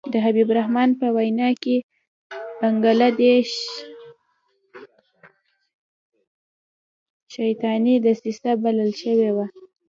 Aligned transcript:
د 0.13 0.15
حبیب 0.25 0.47
الرحمن 0.51 0.89
په 0.99 1.07
وینا 1.15 1.49
کې 1.63 1.77
بنګله 2.59 3.09
دېش 3.23 3.49
شیطاني 7.35 7.95
دسیسه 8.05 8.51
بلل 8.63 8.91
شوې 9.01 9.31
وه. 9.35 9.45